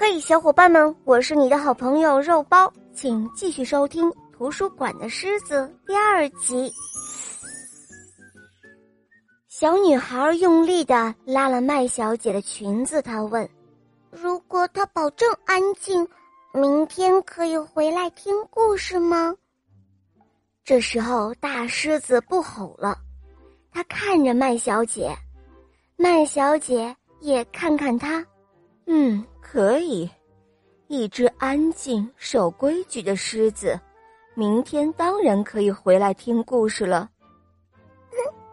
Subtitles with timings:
[0.00, 6.72] 嘿，小伙伴们，我是你的好朋友肉包，请继续收听《图书馆的狮子》第二集。
[9.48, 13.46] 小女孩用力的拉了麦小姐的裙子，她问
[14.12, 16.06] ：“如果她保证安静，
[16.54, 19.34] 明天可以回来听故事吗？”
[20.64, 22.96] 这时候，大狮子不吼了，
[23.72, 25.12] 他看着麦小姐，
[25.96, 28.24] 麦小姐也看看他，
[28.86, 29.24] 嗯。
[29.50, 30.08] 可以，
[30.88, 33.80] 一只安静、守规矩的狮子，
[34.34, 37.08] 明天当然可以回来听故事了。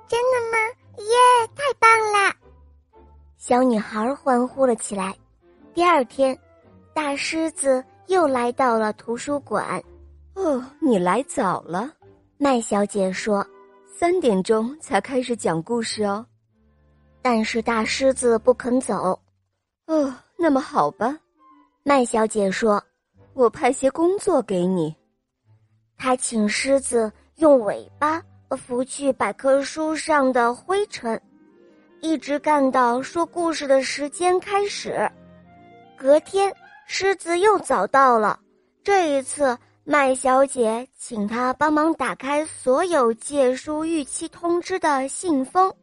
[0.08, 0.58] 真的吗？
[1.00, 2.34] 耶，太棒了！
[3.38, 5.14] 小女孩欢呼了起来。
[5.74, 6.38] 第二天，
[6.94, 9.84] 大狮子又来到了图书馆。
[10.36, 11.92] 哦，你来早了，
[12.38, 13.46] 麦小姐说
[13.94, 16.26] ：“三点钟才开始讲故事哦。”
[17.22, 19.20] 但是大狮子不肯走。
[19.88, 20.14] 哦。
[20.46, 21.18] 那么好吧，
[21.82, 22.80] 麦小姐说
[23.34, 24.96] ：“我派些工作给你。”
[25.98, 28.22] 她请狮子用尾巴
[28.52, 31.20] 拂去百科书上的灰尘，
[32.00, 35.10] 一直干到说故事的时间开始。
[35.98, 36.54] 隔天，
[36.86, 38.40] 狮子又早到了。
[38.84, 45.74] 这一次，麦小姐请他帮忙打开所有借书逾期通知的信封。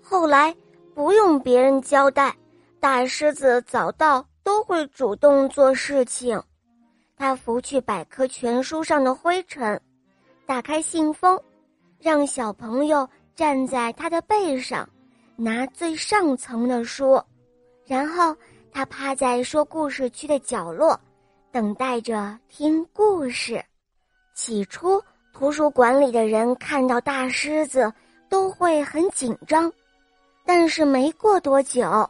[0.00, 0.54] 后来，
[0.94, 2.32] 不用别人交代。
[2.80, 6.40] 大狮子早到都会主动做事情，
[7.16, 9.80] 他拂去百科全书上的灰尘，
[10.46, 11.40] 打开信封，
[11.98, 14.88] 让小朋友站在他的背上，
[15.34, 17.20] 拿最上层的书，
[17.84, 18.34] 然后
[18.70, 20.98] 他趴在说故事区的角落，
[21.50, 23.62] 等待着听故事。
[24.34, 27.92] 起初，图书馆里的人看到大狮子
[28.28, 29.72] 都会很紧张，
[30.44, 32.08] 但是没过多久。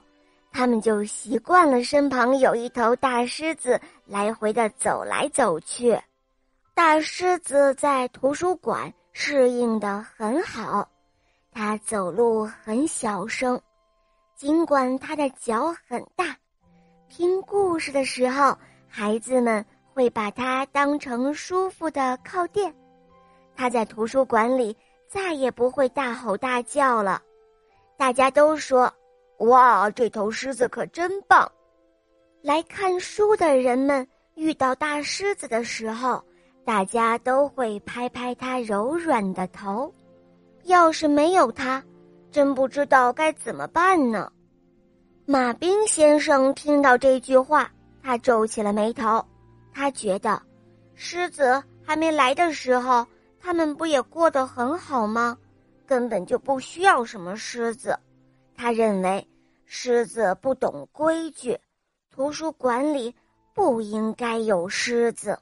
[0.58, 5.96] 他们就习惯了身旁有一头大狮子来回的走来走去，
[6.74, 10.88] 大狮子在图书馆适应的很好，
[11.52, 13.60] 它走路很小声，
[14.34, 16.36] 尽管它的脚很大。
[17.08, 18.58] 听故事的时候，
[18.88, 19.64] 孩子们
[19.94, 22.74] 会把它当成舒服的靠垫。
[23.54, 24.76] 它在图书馆里
[25.06, 27.22] 再也不会大吼大叫了，
[27.96, 28.92] 大家都说。
[29.38, 31.50] 哇，这头狮子可真棒！
[32.42, 36.22] 来看书的人们遇到大狮子的时候，
[36.64, 39.92] 大家都会拍拍它柔软的头。
[40.64, 41.82] 要是没有它，
[42.30, 44.30] 真不知道该怎么办呢。
[45.24, 47.70] 马兵先生听到这句话，
[48.02, 49.24] 他皱起了眉头。
[49.72, 50.42] 他觉得，
[50.94, 53.06] 狮子还没来的时候，
[53.40, 55.38] 他们不也过得很好吗？
[55.86, 57.98] 根本就不需要什么狮子。
[58.58, 59.28] 他认为
[59.66, 61.60] 狮子不懂规矩，
[62.10, 63.14] 图书馆里
[63.54, 65.38] 不应该有狮子。